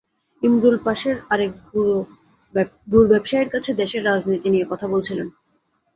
[0.41, 1.51] ইমরুল পাশের আরেক
[2.91, 5.27] গুড় ব্যবসায়ীর কাছে দেশের রাজনীতি নিয়ে কথা বলছিলেন।